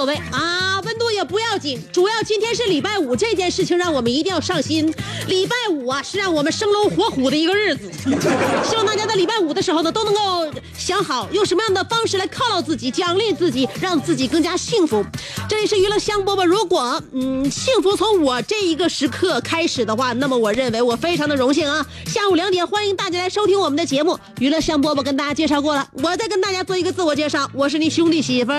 [0.00, 4.90] 所谓啊，温度也不要紧，主要今天是礼拜五，这件事情让我们一定要上心。
[5.26, 7.90] 礼拜五啊，是让我们生龙活虎的一个日子，
[8.64, 10.50] 希望大家在礼拜五的时候呢，都能够
[10.90, 15.06] 想好用什么样的方式来犒劳自己、奖励自己，让自己更加幸福。
[15.48, 21.86] 这里是娱乐香饽饽，如果嗯幸福从我这一个时刻开始的话，那么我认为我非常的荣幸啊。
[22.06, 28.50] 下午两点，欢迎大家来收听我们的节目《娱乐香饽饽》，跟大家介绍过了，我再跟大家做一个自我介绍，我是你兄弟媳妇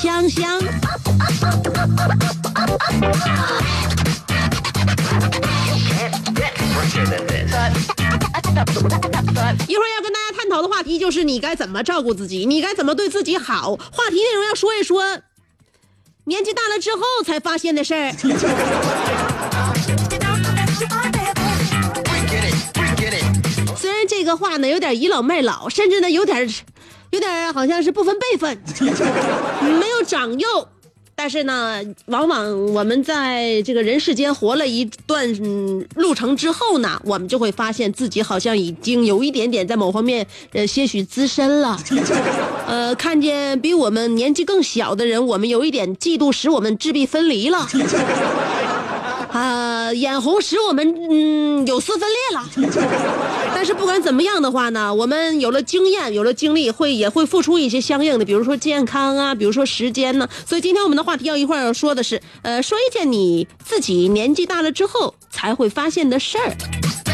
[0.00, 0.62] 香香。
[9.68, 13.76] 一会儿要跟大家探讨的话题就是你该怎么照顾自己，你该怎么对自己好。
[13.76, 15.04] 话题内容要说一说
[16.24, 18.12] 年纪大了之后才发现的事儿。
[23.76, 26.48] 虽然这个话呢有点倚老卖老，甚至呢有点
[27.10, 28.62] 有点好像是不分辈分，
[29.78, 30.68] 没有长幼。
[31.22, 35.24] 但是呢，往往我们在这个人世间活了一段、
[35.94, 41.78] 路程之后呢，我们就会发现自己好像已经有一点点在某方面呃些许资深了。
[42.66, 47.68] 呃，看见比我们年纪更小的人，我们有一点嫉妒，使我们质壁分离了。
[49.30, 52.44] 啊、眼红使我们嗯有丝分裂了。
[53.54, 60.28] 但是不管怎么样的话呢，我们有了经验，有了经历，会也会付出一些相应的，比如说健康啊，比如说时间呢。
[60.46, 67.11] 所以今天我们的话题要一块儿要说的是，呃，说一件你自己年纪大了之后才会发现的事儿。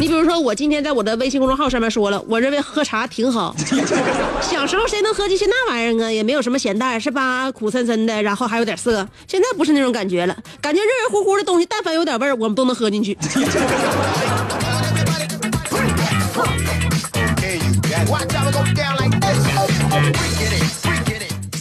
[0.00, 3.54] 你比如说，我今天在我的微信公众号上面说了，我认为喝茶挺好。
[4.42, 6.12] 小时候谁能喝进去那玩意儿啊？
[6.12, 7.50] 也没有什么咸淡，是吧？
[7.50, 9.08] 苦森森的，然后还有点涩。
[9.26, 13.16] 现在不是那种感觉了，感觉热热乎乎的东西，但凡有点味儿，我们都能喝进去。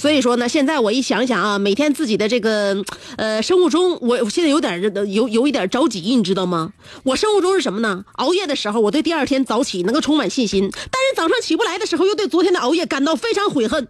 [0.04, 2.84] 所以说呢，现在我一想想啊，每天自己的这个
[3.16, 6.74] 呃生物钟，我我现在有点儿有有一点着急，你知道吗？
[7.04, 8.04] 我生物钟是什么呢？
[8.16, 13.88] 熬夜的时候，我对第二天早起能够充满信心；但是早上起不来的时候，又对昨天的熬夜感到非常悔恨。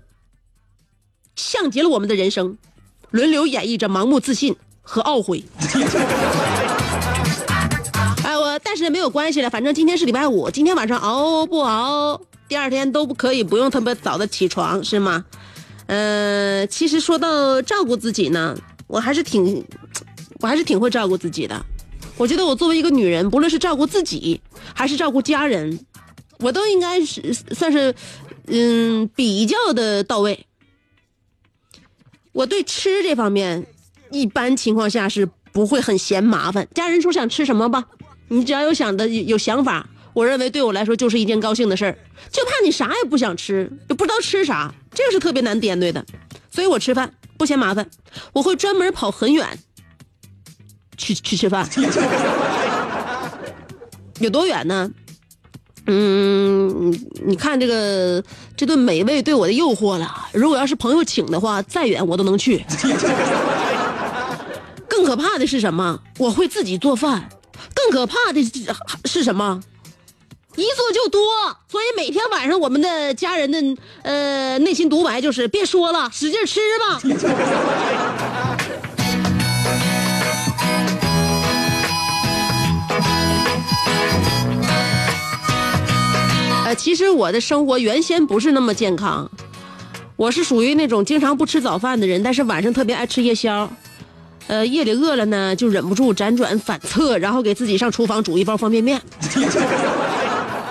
[1.35, 2.59] 像极了我们的人生，
[3.09, 5.43] 轮流演绎着盲目自信和懊悔。
[8.23, 15.25] 哎，我但是没有关系了，反正今天是礼拜五，今天晚上熬不熬，第二天都不可以不用特别早的起床，是吗？
[15.87, 18.57] 呃，其实说到照顾自己呢，
[18.87, 19.63] 我还是挺，
[20.39, 21.65] 我还是挺会照顾自己的。
[22.17, 24.39] 我觉得我作为一个女人，不论是照顾自己
[24.73, 25.79] 还是照顾家人，
[26.39, 27.93] 我都应该是算是，
[28.47, 30.45] 嗯，比较的到位。
[32.31, 33.65] 我对吃这方面，
[34.11, 36.67] 一般情况下是不会很嫌麻烦。
[36.73, 37.85] 家人说想吃什么吧，
[38.29, 41.97] 你只要有想的有想法，我认为对我来说就是一件高兴的事儿。
[42.31, 46.05] 就怕你啥也不想吃，也不知道吃啥，这个是特别难点对的。
[46.51, 47.89] 所以我吃饭不嫌麻烦，
[48.33, 49.57] 我会专门跑很远
[50.97, 51.67] 去去吃饭。
[54.19, 54.89] 有多远呢？
[55.87, 56.91] 嗯，
[57.25, 58.23] 你看这个
[58.55, 60.27] 这顿美味对我的诱惑了。
[60.31, 62.63] 如果要是朋友请的话，再远我都能去。
[64.87, 65.99] 更可怕的是什么？
[66.19, 67.27] 我会自己做饭。
[67.75, 68.41] 更可怕的
[69.03, 69.61] 是什么？
[70.55, 71.21] 一做就多，
[71.67, 73.57] 所以每天晚上我们的家人的
[74.03, 77.01] 呃内心独白就是别说了，使劲吃吧。
[86.65, 89.29] 呃，其实我的生活原先不是那么健康，
[90.15, 93.67] 我是属于那种经常不吃早饭的人，但是晚上特别爱吃夜宵。
[94.47, 99.01] 呃，夜里饿了呢，就忍不住辗转反侧，然后给自己上厨房煮一包方便面。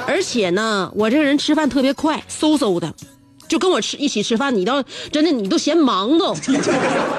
[0.06, 2.94] 而且呢，我这个人吃饭特别快，嗖嗖的，
[3.48, 6.34] 就跟我吃一起吃饭，你倒真的你都嫌忙都，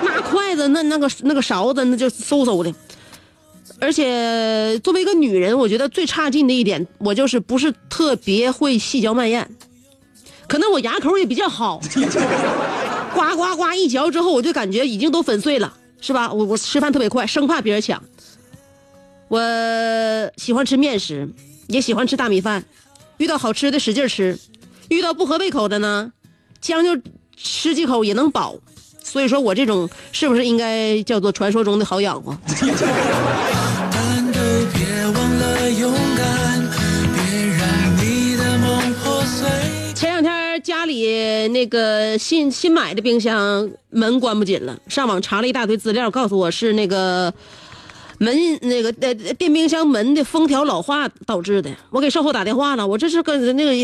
[0.04, 2.74] 拿筷子那那个那个勺子那就嗖嗖的。
[3.80, 9.50] 而且作为一个女人，我觉得最差劲的一点，我就是不是特别会细嚼慢咽，
[10.48, 11.82] 可能我牙口也比较好，
[13.14, 16.32] 呱呱呱一嚼之后，我就感觉已经都粉碎了，是吧？
[16.32, 18.02] 我我吃饭特别快，生怕别人抢。
[19.28, 19.40] 我
[20.38, 21.28] 喜欢吃面食，
[21.68, 22.64] 也喜欢吃大米饭，
[23.18, 24.38] 遇到好吃的使劲吃，
[24.90, 26.12] 遇到不合胃口的呢，
[26.62, 27.02] 将就
[27.36, 28.56] 吃几口也能饱。
[29.04, 32.36] 所以说我这种是不是应该叫做传说中的好养活？
[39.94, 47.34] 前两天家里那个新新买的冰箱门关不紧了，上网查了一大堆资料，告诉我是那个
[48.24, 51.70] 门那个呃电冰箱门的封条老化导致的。
[51.90, 53.76] 我给售后打电话了，我这是跟那个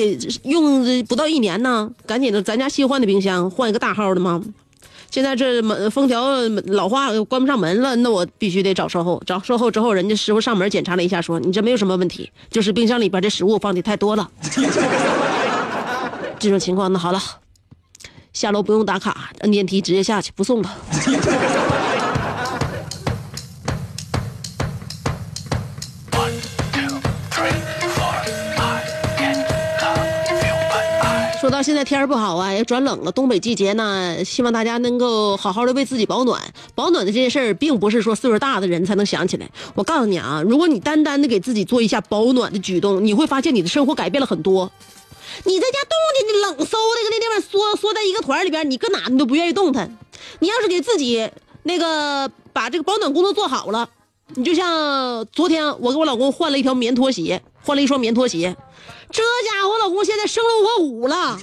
[0.43, 4.41] 用不到一年呢，赶紧的，咱家新换的冰箱，换一个大号的吗。
[5.11, 6.37] 现在这门封条
[6.67, 9.21] 老化，关不上门了，那我必须得找售后。
[9.25, 14.29] 找售后之后，人家师傅上门检查了一下，说你这没有什么问题，就是冰箱里边的食物放的太多了。
[16.37, 17.19] 这种情况，那好了，
[18.33, 20.69] 下楼不用打卡，摁电梯直接下去，不送了。
[31.61, 36.41] 现在天儿不好啊，也转冷了，东北季节呢，希望大家能够好好的为自己保暖。
[36.73, 39.49] 保暖的这件事儿，并不是说岁数大的人才能想起来。
[39.75, 44.71] 我告诉你啊，如果你单单的给自己做一下保暖的举动，你会发现你的生活改变了很多。
[45.43, 49.97] 你在家冻的，你冷馊的，搁那地方缩缩在一个团里边，你搁哪你都不愿意动弹。
[50.39, 51.29] 你要是给自己
[51.63, 53.89] 那个把这个保暖工作做好了，
[54.35, 58.55] 你就像昨天我给我老公换了一条棉拖鞋，换了一双棉拖鞋，
[59.11, 61.39] 这家伙我老公现在生龙活虎了，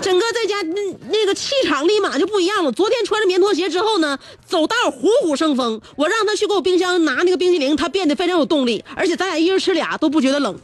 [0.00, 0.80] 整个在家那
[1.10, 2.72] 那个气场立马就不一样了。
[2.72, 5.80] 昨天穿着棉拖鞋之后呢，走道虎虎生风。
[5.94, 10.58] 我让他去给我冰箱拿那个冰淇淋，他变得非常有动力，而且咱俩一人吃俩都不觉得冷。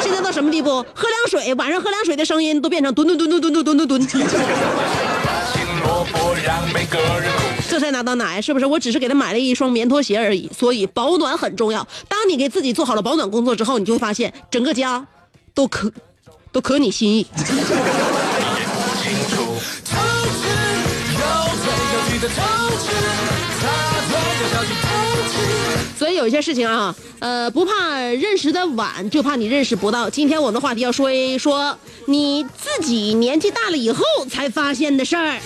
[0.00, 0.82] 现在到什么地步？
[0.94, 4.26] 喝凉水，晚上喝凉水的声音都变成吨吨吨吨吨吨吨吨吨。
[7.72, 8.42] 这才拿到奶？
[8.42, 8.66] 是不是？
[8.66, 10.46] 我只是给他买了一双棉拖鞋而已。
[10.54, 11.88] 所以保暖很重要。
[12.06, 15.06] 当你给自己做好了保暖工作之后，你就会发现整个家
[15.54, 15.90] 都可
[16.52, 17.26] 都可你心意。
[26.02, 30.10] 所以有一些事情啊，呃，不怕认识的晚，就怕你认识不到。
[30.10, 35.22] 今天我们的话题要说一说你自己年纪大了以后才发现的事儿。
[35.22, 35.38] 人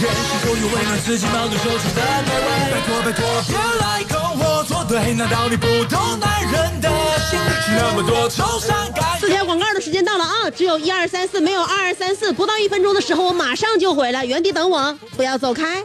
[0.00, 2.72] 是否有为了自己矛盾说出的那位？
[2.72, 6.88] 拜托拜托，别来跟我作对，难道你不懂男人的
[7.28, 9.20] 心是那么多愁善感？
[9.20, 12.32] 四条广告的时间到了啊，只有一二三四，没有二二三四。
[12.32, 15.84] 不到一分钟的时候，我马上就回来，原地等我，不要走开。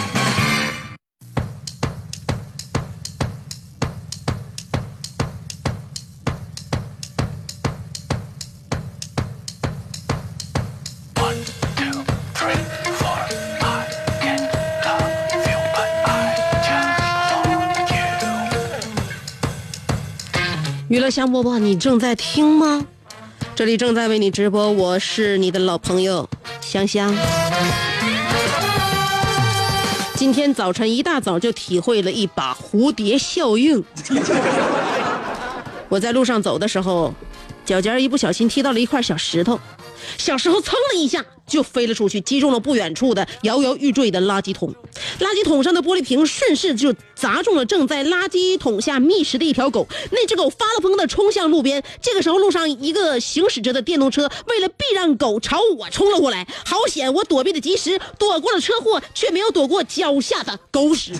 [20.91, 22.85] 娱乐香饽饽，你正在听吗？
[23.55, 26.27] 这里正在为你直播，我是你的老朋友
[26.59, 27.15] 香香。
[30.15, 33.81] 今天早晨一大早就体会了一把蝴蝶效应。
[35.87, 37.13] 我在路上走的时候，
[37.63, 39.57] 脚尖一不小心踢到了一块小石头，
[40.17, 44.73] 小时候噌的一下就飞了出去，击中了不远处的摇摇欲坠的垃圾桶。
[45.19, 49.87] 垃圾桶上的玻璃瓶顺势就砸中了正在垃圾桶下觅食的一条狗。
[50.11, 51.83] 那只狗发了疯的冲向路边。
[52.01, 61.13] 这个时候，路上一个行驶着的电动车为了避让狗朝我冲了过来，好险我躲避的及时，躲过了车祸，却没有躲过脚下的狗屎。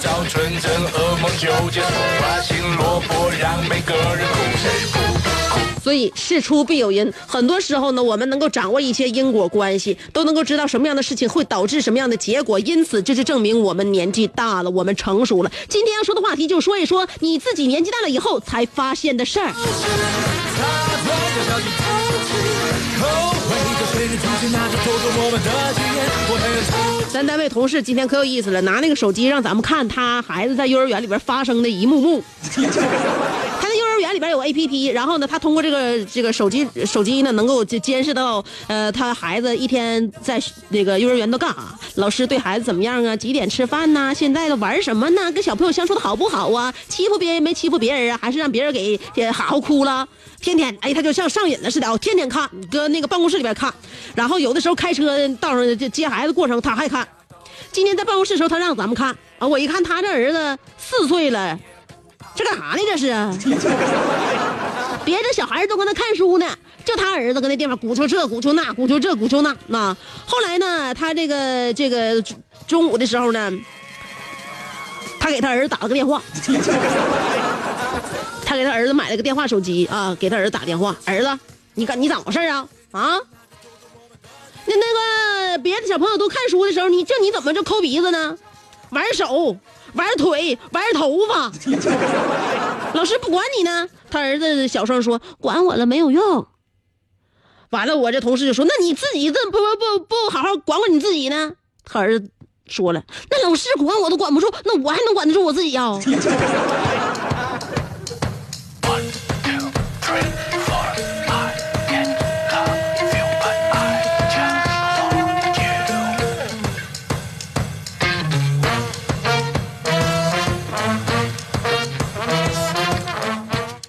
[0.00, 1.86] 找纯真，噩梦就结束，
[2.20, 5.45] 把心落魄，让每个人哭，谁不哭？
[5.86, 15.52] 所以事出必有因，很多时候呢，我们能够掌握一些因果关系，都能够知道什么样的事情会导致什么样的结果，因此这是证明我们年纪大了，我们成熟了。
[15.68, 19.52] 今天要说的话题就说一说你自己年纪大了以后才发现的事儿。
[27.12, 32.24] 咱单位同事今天可有意思了，拿那个手机让咱们看他孩子在幼儿园里边发生的一幕幕。
[34.16, 50.08] 里边有 A P P，然后呢，他通过这个这个手机手机呢，能够监监视到呃他孩子一天在那个幼儿园都干啥，老师对孩子怎么样啊，几点吃饭呐、现在的玩什么呢，跟小朋友相处的好不好啊，欺负别人没欺负别人啊，还是让别人给给好好哭了。
[50.40, 53.72] 天天哎，他就像上瘾了似的，哦，天天看，搁那个办公室里边看，
[54.14, 57.06] 然后有的时候开车道上接接孩子过程他还看。
[57.70, 59.14] 今天在办公室的时候，他让咱们看。
[59.38, 61.58] 啊，我一看他这儿子四岁了，
[62.36, 62.82] 这干啥呢？
[62.86, 63.06] 这是，
[65.04, 66.46] 别的小孩都搁那看书呢，
[66.84, 69.96] 就他儿子搁那地方鼓秋这鼓秋那鼓秋这鼓秋那那。
[70.26, 72.22] 后来呢，他这个这个
[72.66, 73.50] 中午的时候呢，
[75.18, 76.22] 他给他儿子打了个电话。
[78.44, 81.38] 他给他儿子买了个电话手机啊，给他儿子打电话，儿子，
[81.74, 82.68] 你干你咋回事啊？
[82.92, 83.18] 啊？
[84.66, 88.36] 那那个别的小朋友都看书的时候，你这你怎么就抠鼻子呢？
[88.90, 89.56] 玩手、
[89.96, 91.50] 玩腿、玩头发，
[92.94, 93.88] 老师不管你呢。
[94.10, 96.46] 他儿子小声说：“管我了没有用。”
[97.70, 99.58] 完了，我这同事就说：“那你自己这不不
[99.98, 101.52] 不不好好管管你自己呢？”
[101.84, 102.30] 他儿子
[102.66, 105.98] 说了：“那老师管我都管不住，那我还能管得住我自己呀、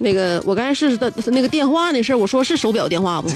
[0.08, 3.28] 那个我刚才是的那个电话那事儿，我说是手表电话不？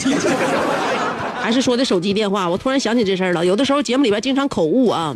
[1.38, 2.48] 还是说的手机电话？
[2.48, 3.44] 我突然想起这事儿了。
[3.44, 5.14] 有的时候节目里边经常口误啊。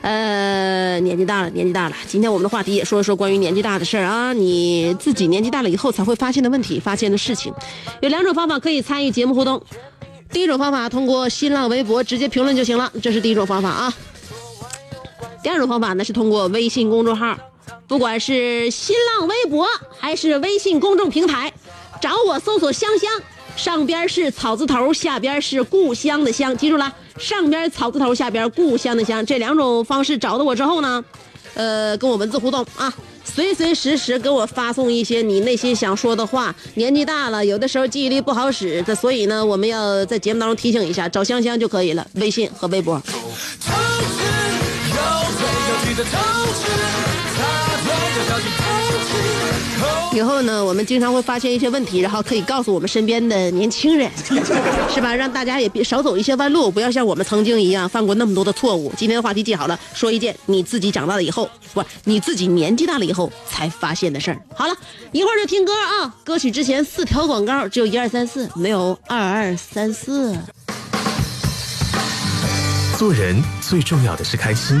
[0.00, 1.96] 呃，年纪大了，年纪大了。
[2.06, 7.52] 今天我们的话题也说一说关于年纪大的事儿啊，你自己年纪大了以后才会发现的问题、发现的事情。
[8.00, 9.62] 有两种方法可以参与节目互动。
[10.32, 13.92] 第一种方法，通过新浪微博直接评论就行了，这是第一种方法啊。
[15.42, 17.36] 第二种方法呢是通过微信公众号，
[17.86, 19.66] 不管是新浪微博
[19.98, 21.52] 还是微信公众平台，
[22.00, 23.10] 找我搜索“香香”，
[23.56, 31.04] 上边是草字头，下边是故乡的乡，记住了，上边草字头，下边故乡的乡，这两种方式找到我之后呢，
[31.54, 32.92] 呃，跟我文字互动啊。
[33.26, 36.54] 随随时时给我发送一些你内心想说的话。
[36.74, 43.02] 年纪大了，有的时候记忆力不好使，这所以呢，我们要在节目当中提醒一下，找香香就可以了，微信和微博。
[50.12, 54.08] 以后呢，我们经常会发现一些问题，然后可以告诉我们身边的年轻人，
[54.88, 55.12] 是吧？
[55.12, 58.92] 让大家也别少走一些弯路，不要像我们曾经一样犯过那么多的错误。
[58.96, 64.40] 今天的话题记好了，说一件你自己长大了以后，不，你自己年纪大了以后才发现的事儿。
[64.54, 64.76] 好了，
[65.10, 70.36] 一会儿就听歌啊，歌曲之前四条广告，只有一二三四，没有二二三四。
[72.96, 74.80] 做人最重要的是开心，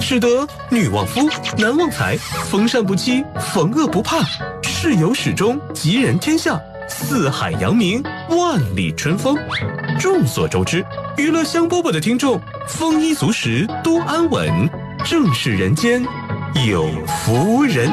[0.00, 2.16] 使得女旺夫，男旺财，
[2.50, 4.18] 逢善不欺，逢恶不怕，
[4.62, 9.36] 事有始终，吉人天下，四海扬名，万里春风。
[9.98, 10.84] 众所周知，
[11.16, 14.68] 娱乐香饽饽的听众丰衣足食，多安稳，
[15.04, 16.04] 正是人间
[16.66, 17.90] 有福人。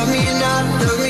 [0.00, 1.09] love me not, love me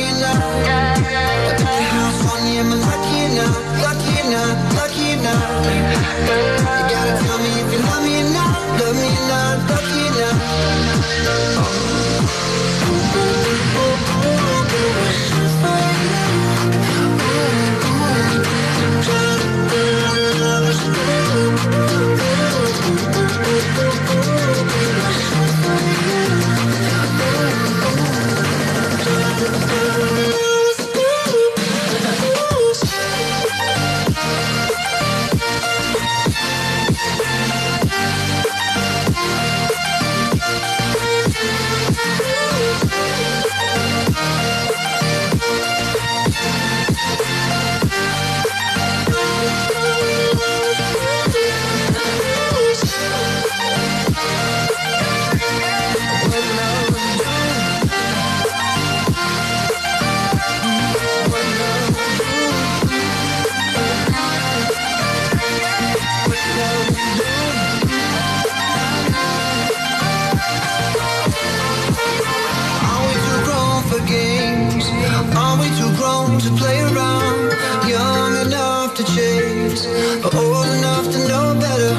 [76.43, 77.53] to play around,
[77.87, 79.85] young enough to chase,
[80.23, 81.93] but old enough to know better.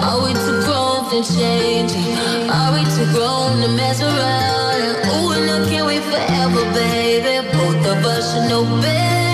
[0.00, 2.16] Are we too grown for changing?
[2.48, 4.96] Are we too grown to mess around?
[5.12, 7.46] Ooh, and I can't wait forever, baby.
[7.52, 9.29] Both of us should know better.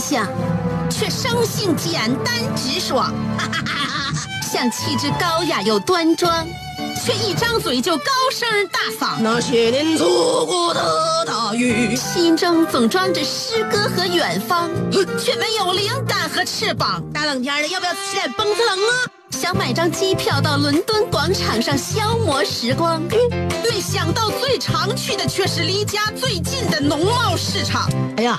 [0.00, 0.26] 秘的印象，
[0.88, 6.46] 却生性简单直爽，哈哈哈哈像气质高雅又端庄，
[7.04, 9.20] 却一张嘴就高声大嗓。
[9.20, 14.70] 那些年错过的大雨，心中总装着诗歌和远方，
[15.18, 17.02] 却没有灵感和翅膀。
[17.12, 18.92] 大冷天的，要不要吃点蹦次冷啊？
[19.30, 23.00] 想买张机票到伦敦广场上消磨时光，
[23.62, 27.88] 没想到最常去的却是离家最近的农贸市场。
[28.16, 28.38] 哎呀，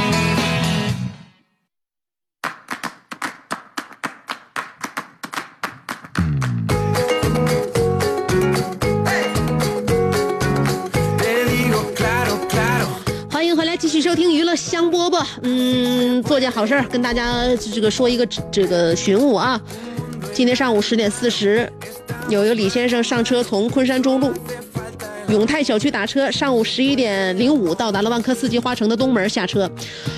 [14.71, 15.21] 香饽饽。
[15.43, 19.59] 嗯，做件好事儿，跟大家这个说一个这个寻物啊。
[20.33, 21.69] 今天上午十点四十，
[22.29, 24.31] 有一个李先生上车从昆山中路
[25.27, 29.69] 永泰小区打车，上午十一点零五到达了万科四季花城的东门下车，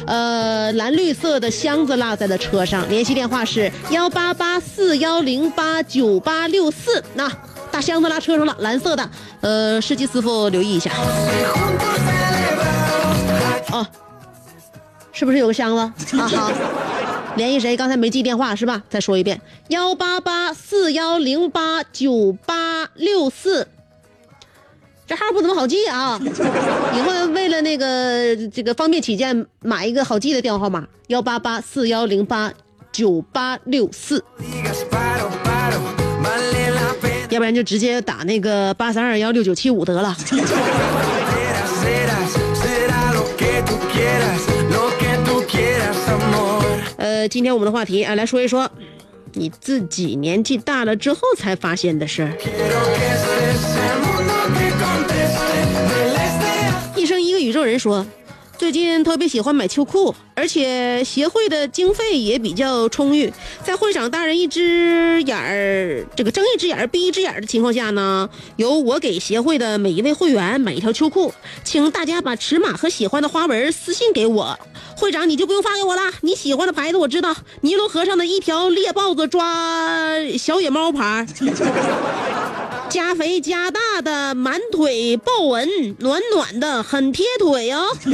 [0.05, 7.03] 呃，蓝绿色的箱子落在了车上，联系电话是幺八八四幺零八九八六四。
[7.15, 7.27] 那
[7.71, 9.09] 大箱子落车上了，蓝色的，
[9.41, 10.91] 呃，司机师傅留意一下。
[13.71, 13.83] 哦，
[15.13, 16.17] 是不是有个箱子？
[16.17, 16.51] 啊好，
[17.35, 17.77] 联系谁？
[17.77, 18.81] 刚才没记电话是吧？
[18.89, 23.67] 再说一遍，幺八八四幺零八九八六四。
[25.05, 26.19] 这号不怎么好记啊，
[26.95, 32.51] 以后为了那个这个方便起见，买一个好记的电话号码：幺八八四幺零八
[32.91, 34.23] 九八六四。
[37.29, 40.15] 要不然就直接打那个八三二幺六九七五得了。
[47.27, 48.69] 今天我们的话题啊，来说一说
[49.33, 52.31] 你自己年纪大了之后才发现的事儿。
[56.95, 58.05] 一生一个宇宙人说，
[58.57, 74.57] 最近特别喜欢买秋裤，而且协会的经费也比较充裕，在会长大人一只眼儿这个睁一只眼儿闭一只眼儿的情况下呢，由我给协会的每一位会员买一条秋裤，请大家把尺码和喜欢的花纹私信给我。
[74.95, 81.27] 会长，你就不用发给我了，你喜欢的牌子我知道，尼罗河上的一条猎豹子抓小野猫牌。
[82.93, 87.85] 加肥加大的满腿豹纹，暖暖的，很贴腿哦。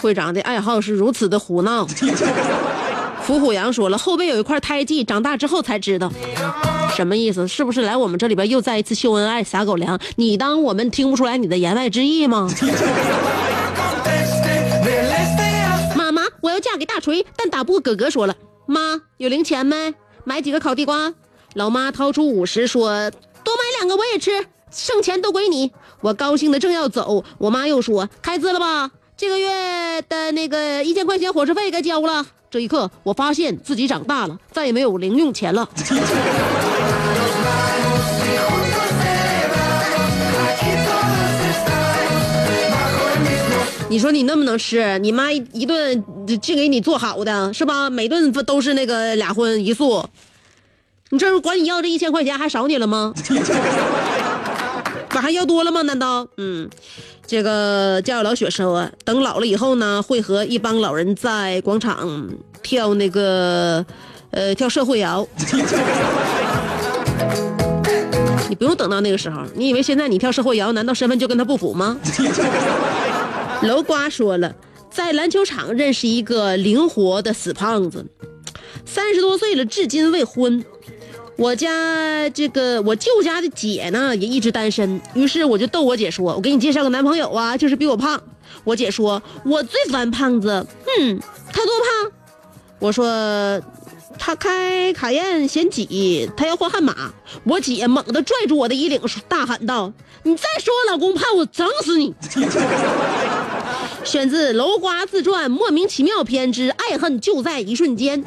[0.00, 1.86] 会长的爱好是如此的胡闹。
[3.22, 6.12] 伏虎羊说了，后背有一块胎记，长大之后才知道。
[6.94, 7.48] 什么意思？
[7.48, 9.98] 是不是来我们这里边又再一次秀恩爱撒狗粮？
[10.16, 12.48] 你当我们听不出来你的言外之意吗
[15.96, 18.10] 妈 妈，我要嫁给大锤，但打不过哥哥。
[18.10, 18.34] 说了，
[18.66, 19.94] 妈有零钱没？
[20.24, 21.14] 买几个烤地瓜？
[21.54, 23.10] 老妈掏出五十，说
[23.42, 25.72] 多买两个我也吃，剩钱都归你。
[26.00, 28.90] 我高兴的正要走，我妈又说开支了吧？
[29.16, 32.26] 这个月的那个一千块钱伙食费该交了。
[32.50, 35.68] 这一刻，我发现自己长大了，再也没有零用钱了。
[43.92, 46.02] 你说你那么能吃，你妈一顿
[46.40, 47.90] 净给你做好的是吧？
[47.90, 50.02] 每顿不都是那个俩荤一素，
[51.10, 53.12] 你这管你要这一千块钱还少你了吗？
[55.10, 55.82] 不还要多了吗？
[55.82, 56.26] 难道？
[56.38, 56.70] 嗯，
[57.26, 62.30] 这个家有老雪说，等老了以后呢，会和一帮老人在广场
[62.62, 63.84] 跳那个，
[64.30, 65.28] 呃，跳社会摇。
[68.48, 71.98] 你不用等到那个时候，你以为现在你跳社会摇，难道身份就跟他不符吗？
[73.62, 74.54] 楼瓜说了，
[74.90, 78.04] 在篮球场认识一个灵活的死胖子，
[78.84, 80.64] 三十多岁了，至今未婚。
[81.36, 88.22] 我家这个我舅家的姐呢也一直单身，于是我就逗我姐说：“我给你介绍个男朋友啊，就是比我胖。”
[88.64, 90.66] 我姐说：“我最烦胖子，
[90.98, 91.18] 嗯，
[91.52, 92.12] 他多胖？”
[92.78, 93.06] 我说
[94.18, 97.12] ：“他开卡宴嫌挤，他要换悍马。”
[97.44, 99.92] 我姐猛地拽住我的衣领，大喊道
[100.24, 102.14] ：“你再说我老公怕，我整死你！”
[104.04, 108.22] 选自《楼瓜自传》莫名其妙篇之爱恨就在一瞬间。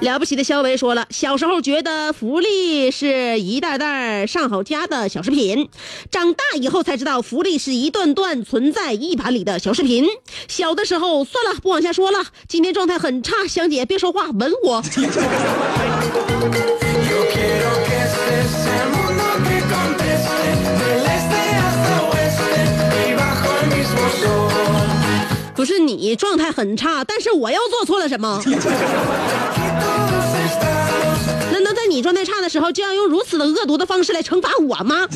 [0.00, 5.68] 了不起的肖维说了，小时候觉得福利是一袋袋上好佳的小食品，
[6.10, 10.06] 长大以后才知道福利是一段段存在一盘里的小视频。
[10.48, 12.18] 小的时候，算了，不往下说了。
[12.48, 14.82] 今天状态很差，香姐别说话，吻我。
[25.54, 28.42] 不是你状态很差，但是我又做错了什么？
[31.92, 35.06] 你状态差的时候，就要用如此的恶毒的方式来惩罚我吗？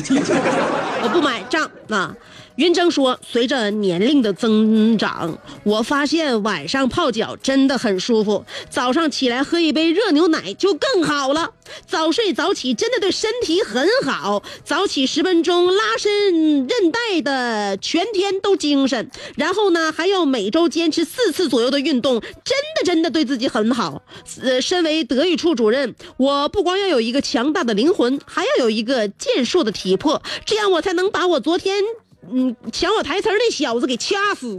[1.03, 2.15] 我 不买账啊！
[2.57, 11.51] 云峥说，随着年龄的增长，我发现晚上泡脚真的很舒服，早上起来喝一杯热牛奶就更好了。
[11.85, 19.11] 早睡早起真的对身体很好，早起十分钟拉伸韧带的，全天都精神。
[19.35, 24.01] 然后呢，还要每周坚持四次左右的运动，真的真的对自己很好。
[24.41, 31.83] 呃，身为德育处主任，我不光要有一个强大的灵魂，还要有一个健硕的体魄，这样我才能把我昨天。
[32.31, 34.57] 嗯，抢我台词儿那小子给掐死！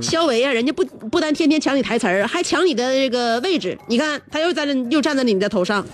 [0.00, 3.78] 肖维啊，人家不不但天天抢你台词儿，还抢你的这个位置。
[3.86, 5.84] 你看，他又站在又站在你的头上。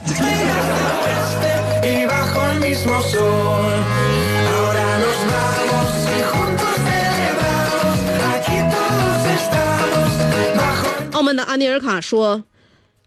[11.12, 12.44] 澳门的安尼尔卡说：“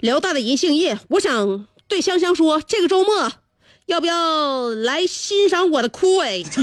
[0.02, 3.32] 辽大的银杏叶，我想对香香说，这个周末
[3.90, 6.46] 要不要来欣赏我的枯萎？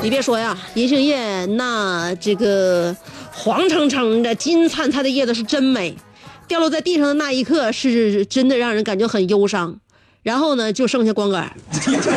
[0.00, 2.96] 你别说呀，银杏叶那这个
[3.32, 5.96] 黄澄澄的、金灿灿的叶子是真美，
[6.46, 9.80] 掉落在地上的那一刻是真的让人感觉很忧伤。
[10.22, 11.52] 然后呢，就剩下光杆。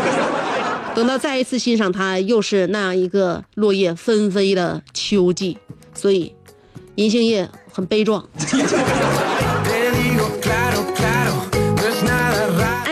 [0.94, 5.58] 等到再一次欣赏它，又是那样一个落叶纷飞的秋季，
[5.96, 6.36] 所以
[6.94, 8.24] 银杏叶很悲壮。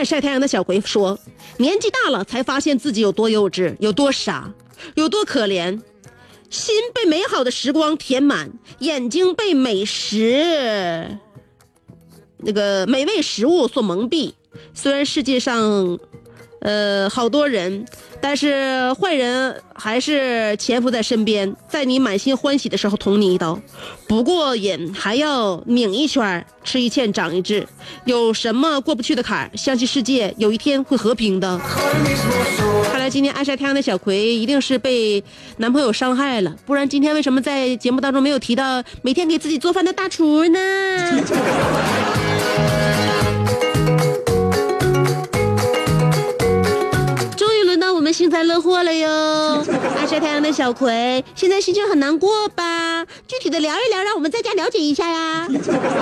[0.03, 1.19] 晒太阳的小葵说
[1.57, 4.53] ：“年纪大了，才发现自己有多幼稚，有多傻，
[4.95, 5.81] 有多可怜。
[6.49, 11.17] 心被美好的时光填满，眼睛被美食
[12.37, 14.33] 那个美味食物所蒙蔽。
[14.73, 15.97] 虽然世界上，
[16.61, 17.85] 呃，好多人，
[18.21, 23.59] 但是坏人还是潜伏在身边，在你满心欢喜的时候捅你一刀，
[24.07, 27.67] 不过瘾还要拧一圈，吃一堑长一智。
[28.05, 29.51] 有什么过不去的坎儿？
[29.57, 31.59] 相信世界有一天会和平的。
[32.91, 35.23] 看来今天爱晒太阳的小葵一定是被
[35.57, 40.59] 男朋友伤害了，不然今天为什么在节目当中没有提到每天给自己做饭的大厨呢？
[48.01, 49.63] 我们幸灾乐祸了哟！
[49.95, 53.05] 爱晒太阳的小葵，现在心情很难过吧？
[53.27, 55.47] 具体的聊一聊，让我们在家了解一下呀。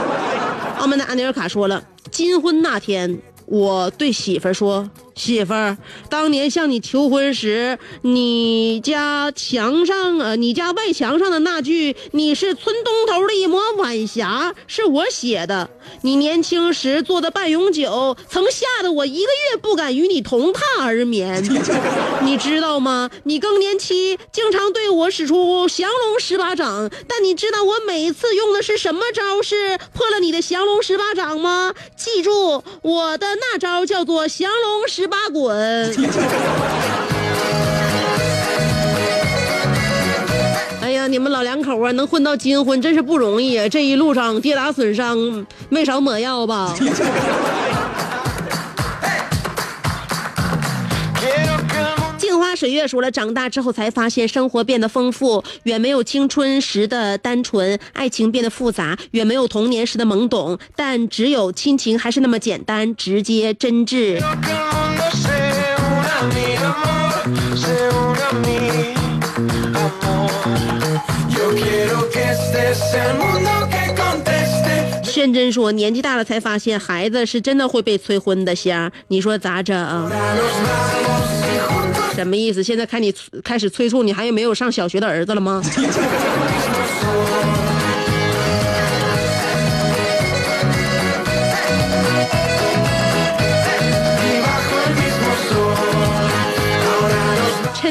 [0.79, 5.77] 澳门的安尼尔卡说了，金婚那天，我对媳妇儿说：“媳妇儿，
[6.09, 15.69] 当年向你求婚时，你家墙上呃，你家外墙上的那句‘你是村东头的一抹晚霞’是我写的。
[16.03, 21.43] 你年轻时做的半永久，曾吓得我一个月不敢与你同榻而眠。
[22.23, 23.09] 你知道吗？
[23.25, 31.73] 你更年期经常对我使出降龙十八掌，但你知道我每次用的是什么招式破了你的降龙十八掌吗？
[31.97, 35.57] 记住，我的那招叫做降龙十八滚。
[40.81, 43.67] 哎呀，你们老两口啊，能混到金婚真是不容易啊！
[43.69, 46.73] 这一路上跌打损伤，没少抹药吧？
[52.39, 60.57] 花水月说了，长大之后才发现生活变得丰富，远没有青春时的单纯；爱情变得复杂，远没有童年时的懵懂。
[60.75, 64.19] 但只有亲情还是那么简单、直接、真挚。
[75.19, 78.55] 认真说，年纪大了才发现孩子是真的会被催婚的。
[78.55, 79.75] 瞎你说咋整？
[82.15, 82.63] 什么意思？
[82.63, 85.61] 现在看你开始催促你，还有没有上小学的儿子了吗？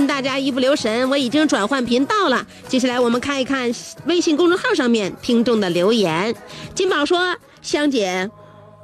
[0.09, 2.47] 大家一不留神，我已经转换频道了。
[2.67, 3.71] 接下来我们看一看
[4.07, 6.35] 微信公众号上面听众的留言。
[6.75, 8.31] 金宝说：“香姐，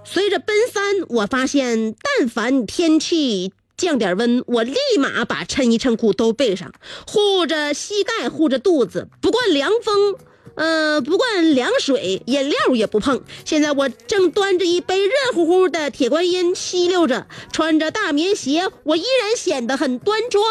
[0.05, 6.71] 随着奔三，我发现但凡天气降点温，我立马把衬衣衬裤都备上，
[7.07, 10.17] 护着膝盖，护着肚子，不管凉风。”
[10.57, 13.21] 呃，不灌凉水，饮料也不碰。
[13.45, 20.45] 现在我正端着一杯热乎乎的铁观音吸溜着，穿着大棉鞋，我依然显得很端庄。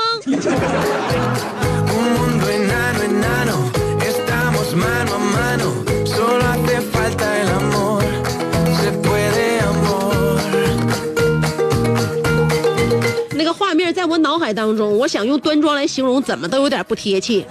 [13.35, 17.45] 那个画面在我脑海当中，我想用端庄来形容，怎么都有点不贴切。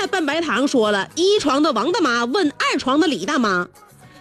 [0.00, 3.68] 咸菜拌白糖说了，一床的王大妈问二床的李大妈：“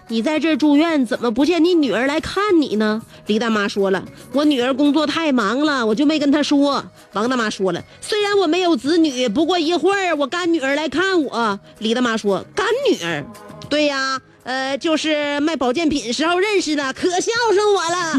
[0.09, 13.25] 你在这住院，怎么不见你女儿来看你呢？”李大妈说了：“我女儿工作太忙了，我就没跟她说。”王大妈说了：“虽然我没有子女，不过一会儿我干女儿来看我。”李大妈说：“干女儿？
[13.69, 18.15] 对呀，呃，就是卖保健品时候认识的，可孝顺我了。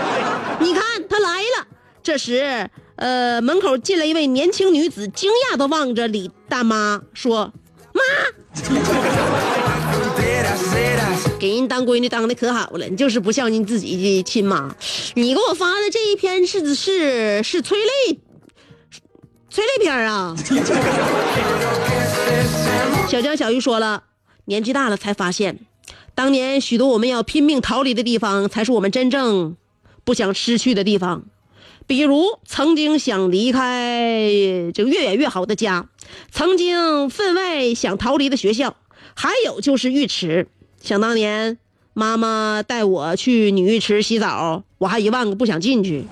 [0.60, 1.66] 你看她来了。”
[2.02, 7.52] 这时，呃，门口进来一位年轻女子，惊讶地望着李大妈说
[7.92, 8.02] ：“妈，
[11.38, 14.74] 给人当闺女当的可好了，你就是不像你自己的亲妈。
[15.14, 18.18] 你给我发的这一篇是是是催泪
[19.50, 20.34] 催泪片啊！
[23.08, 24.04] 小江小鱼说了，
[24.46, 25.58] 年纪大了才发现，
[26.14, 29.54] 当年许多我们要拼命逃离的地方，才是我们真正
[30.02, 31.26] 不想失去的地方。
[31.86, 34.28] 比如曾经想离开
[34.74, 35.88] 这个越远越好的家，
[36.30, 38.76] 曾经分外想逃离的学校，
[39.14, 40.48] 还有就是浴池。
[40.82, 41.58] 想当年，
[41.94, 46.04] 妈妈带我去女浴池洗澡，我还一万个不想进去，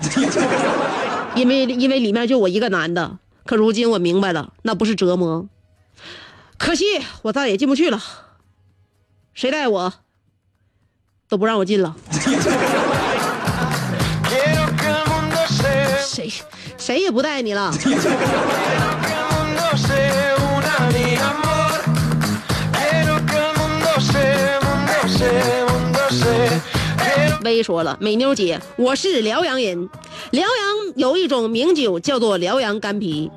[1.35, 3.19] 因为因为里面就我一个男的。
[3.45, 5.47] 可如今我明白了，那不是折磨，
[6.57, 6.85] 可惜
[7.21, 8.01] 我再也进不去了。
[9.33, 9.93] 谁带我
[11.29, 11.95] 都不让我进了。
[16.15, 16.31] 谁
[16.77, 17.73] 谁也不带你了。
[27.43, 29.89] 微说了，美妞姐，我是辽阳人，
[30.31, 30.49] 辽阳
[30.95, 33.29] 有一种名酒叫做辽阳干啤。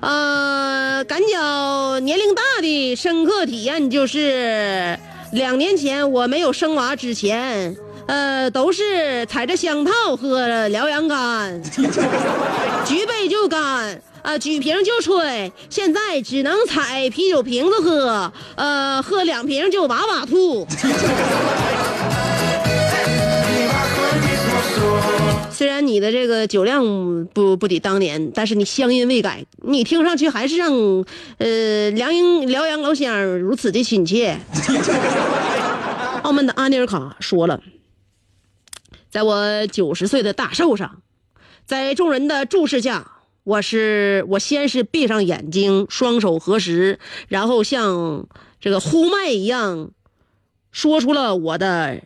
[0.00, 4.98] 呃，感觉年龄大的深刻体验就是
[5.32, 7.76] 两年前我没有生娃之前。
[8.06, 11.62] 呃，都是踩着香套喝辽阳干，
[12.84, 15.50] 举杯就干，啊，举瓶就吹。
[15.70, 20.66] 现在只能踩啤酒瓶子喝，呃，喝两瓶就哇哇吐。
[25.50, 26.82] 虽然你的这个酒量
[27.32, 30.72] 不不抵当年，但是你乡音未改，你听上去还是让
[31.38, 34.36] 呃辽阳辽阳老乡如此的亲切。
[36.22, 37.60] 澳门的阿尼尔卡说了，
[39.12, 41.02] 在我九十岁的大寿上，
[41.66, 46.98] 在众人的注视下，我是我先是闭上眼睛，双手合十，
[47.28, 48.26] 然后像
[48.58, 49.90] 这个呼麦一样，
[50.70, 52.00] 说出了我的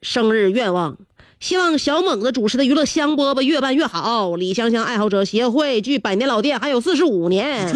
[0.00, 0.96] 生日愿望。
[1.40, 4.36] 希望小猛子主持的娱乐香饽饽越办越好。
[4.36, 7.74] 李香香爱好者协会距百年老店还有四十五年，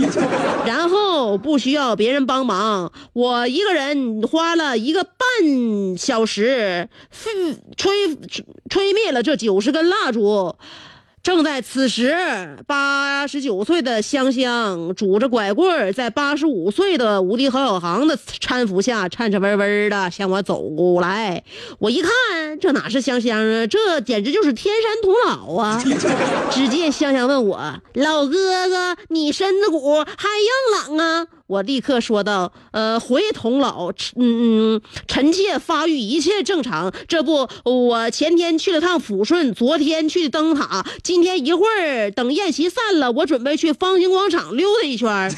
[0.67, 7.33] 然后不需要别人帮忙，我一个人花了一个半小时，吹
[7.77, 8.19] 吹
[8.69, 10.55] 吹灭了这九十根蜡烛。
[11.25, 12.15] 正在此时，
[12.67, 20.61] 八十九岁的香香拄着拐棍，在八十五岁的无敌何小航的搀扶下，颤颤巍巍的向我走
[21.01, 21.43] 来。
[21.79, 22.11] 我一看，
[22.61, 25.83] 这哪是香香啊，这简直就是天山童姥啊！
[26.53, 27.59] 只见香香问我
[27.95, 36.91] ：“老哥哥，你身子骨还硬朗啊？”我立刻说道：“呃，回童老，嗯嗯，臣妾发育一切正常。
[37.07, 45.31] 这不，我前天去了趟抚顺，昨天去灯塔，今天一会儿等宴席散了，我准备去方形广场溜达一圈。”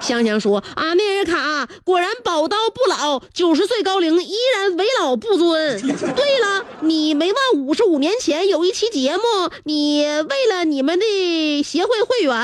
[0.00, 5.80] 香香说：“阿内尔卡果然宝刀不老，九十岁高龄依然为老不尊。
[5.82, 9.22] 对了，你没忘五十五年前有一期节目，
[9.64, 12.34] 你为了你们的协会会员。”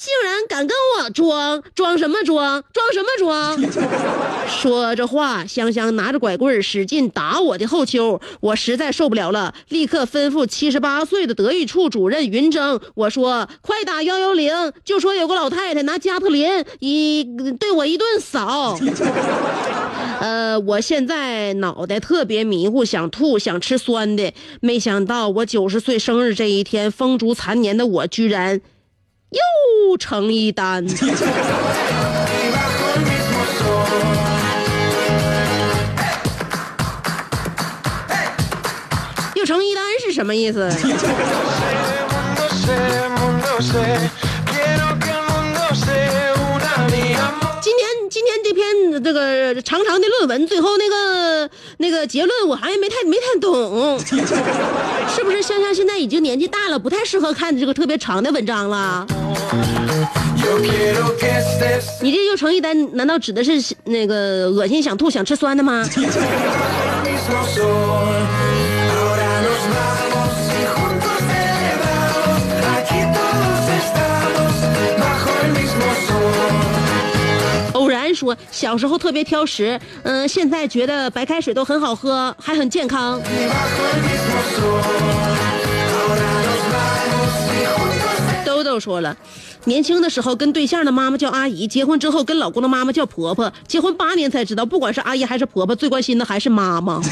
[0.00, 2.64] 竟然敢跟我装，装什么装？
[2.72, 3.60] 装什么装？
[4.48, 17.22] 说着话，香香拿着拐棍使劲打我的后丘，我实在受不了了，立刻吩咐七十八岁的德育处主任云峥，我说快打幺幺零，就说有个老太太拿加特林一
[17.60, 18.78] 对我一顿扫。
[20.22, 24.32] 呃，我现在脑袋特别迷糊，想吐，想吃酸的。
[24.62, 28.62] 没想到我九十岁生日这一天，风烛残年的我居然
[29.30, 30.84] 又成一单，
[39.34, 40.68] 又成一单是什么意思？
[48.10, 53.96] 今天这篇这个长长的论文，最后那个那个结论我还没太没太懂，
[55.14, 59.06] 是不是香香现在已经年纪大了，不太适合看这个特别长的文章了？
[62.02, 63.52] 你这又成一单，难道指的是
[63.84, 65.88] 那个恶心、想吐、想吃酸的吗？
[78.20, 83.18] 说小时候特别挑食，嗯、现在觉得白开水都很好喝，还很健康。
[83.18, 84.82] Y bajo el mismo sol.
[86.10, 89.16] Ahora nos vamos y juntos 豆豆说了，
[89.64, 97.00] 年轻的时候跟对象的妈妈叫阿姨，结婚之后跟老公的妈妈叫婆婆，结婚八年才知道，不管是阿姨还是婆婆，最关心的还是妈妈。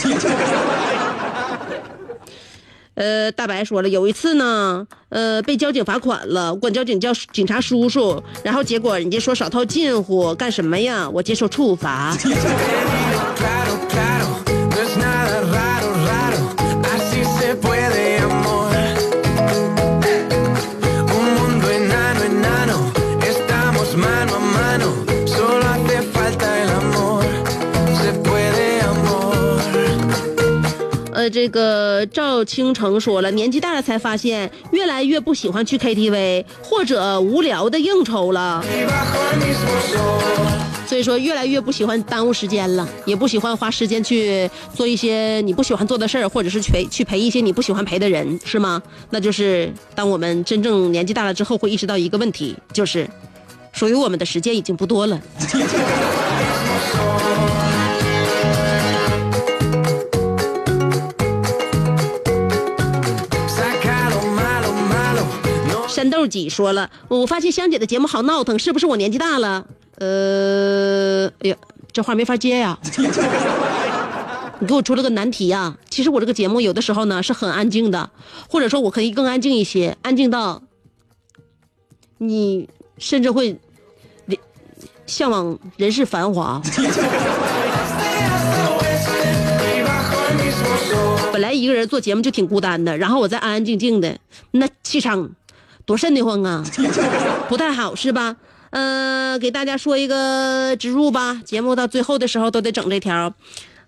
[2.98, 11.08] 呃，大白说了，有一次呢，呃，被交警罚款了，我管交警叫警察叔叔，然后结果人家说少套近乎，干什么呀？
[11.08, 12.16] 我接受处罚。
[31.28, 38.64] 这个赵倾城说了，年纪大了才发现，越来越不喜欢去 KTV 或者无聊的应酬了。
[40.86, 48.82] 所以说，越来越不喜欢耽误时间了，也不喜欢花时间去做一些你不喜欢做的事儿，或者是去陪去陪一些你不喜欢陪的人，是吗？
[49.10, 53.06] 那就是当我们真正年纪大了之后，会意识到一个问题，就是
[53.72, 55.20] 属于我们的时间已经不多了。
[66.10, 69.66] 豆几说了，我发现香姐的节目好闹腾，是不是我年纪大了？
[69.98, 71.56] 呃，哎呀，
[71.92, 72.78] 这话没法接呀。
[74.60, 78.10] 你给我出了个难题呀、其实我这个节目有的时候呢是很安静的，
[78.48, 80.62] 或者说我可以更安静一些，安静到
[82.18, 83.56] 你甚至会
[85.06, 86.60] 向往人世繁华。
[91.32, 94.18] 本来一个人做节目就挺孤单的，然后我再安安静静的，
[94.50, 95.30] 那气场
[95.88, 96.62] 多瘆得慌啊，
[97.48, 98.36] 不太好是吧？
[98.72, 103.32] 嗯，给大家说一个植入吧，节目到最后的时候都得整这条。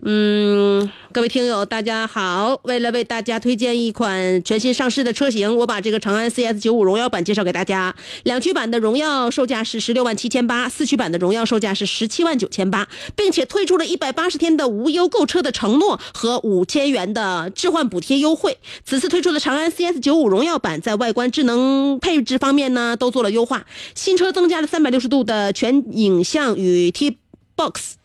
[0.03, 2.59] 嗯，各位听友，大家好！
[2.63, 7.95] 为了为大家推荐一款全新上市的车型，我把这个长安 CS 九五荣耀版介绍给大家。
[8.23, 18.57] 两驱版的荣耀售价是十六万七千八，四驱版的荣耀售价是十七万九千八，并且推出了一百八十天的无忧购车的承诺和五千元的置换补贴优惠。
[18.87, 27.19] 此次推出的长安 CS 九五荣耀版在外观、智能配置方面呢都做了优化，新车增加了三百六十度的全影像与 T
[27.55, 28.00] Box。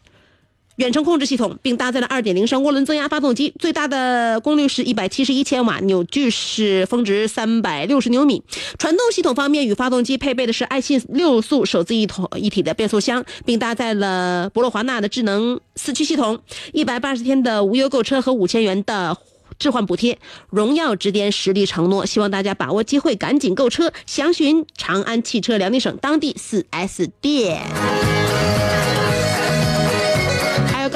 [0.77, 8.43] 远程控制系统，并搭载了2.0升涡轮增压发动机，最大的功率是171千瓦，扭矩是峰值360牛米。
[8.77, 16.39] 传动系统方面，与发动机配备的是爱信六速手自一体一体的变速箱，并搭载了博洛华纳的智能四驱系统。
[16.73, 19.17] 180天的无忧购车和5000元的。
[19.57, 20.19] 置换补贴，
[20.49, 23.93] 荣耀直店实力承诺，希望大家把握机会，赶紧购车。
[24.05, 27.61] 详询长安汽车辽宁省当地 4S 店。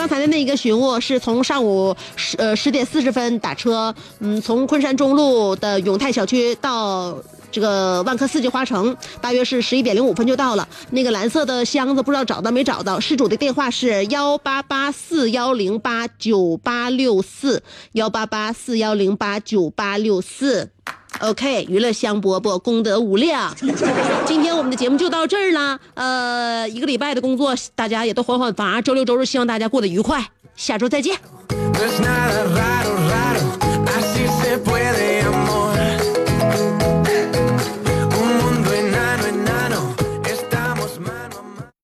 [0.10, 7.16] 刚才的那个寻物是从上午十呃十点四十分打车，嗯，从昆山中路的永泰小区到
[7.51, 10.68] 这个万科四季花城，大约是十一点零五分就到了。
[10.89, 20.72] 那个蓝色的箱子不知道找到没找到，失主的电话是幺八八四幺零八九八六四幺八八四幺零八九八六四。
[21.20, 23.53] OK，娱乐香饽饽，功德无量。
[24.26, 25.80] 今天我们的节目就到这儿了。
[25.93, 28.82] 呃，一个礼拜的工作，大家也都缓缓乏。
[28.82, 30.26] 周六周日，希望大家过得愉快。
[30.55, 31.17] 下周再见。